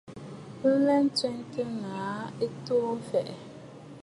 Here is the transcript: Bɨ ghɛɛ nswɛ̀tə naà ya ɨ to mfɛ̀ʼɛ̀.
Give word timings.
Bɨ 0.59 0.69
ghɛɛ 0.83 0.95
nswɛ̀tə 1.07 1.61
naà 1.81 2.21
ya 2.39 2.47
ɨ 2.47 2.47
to 2.65 2.75
mfɛ̀ʼɛ̀. 2.97 3.37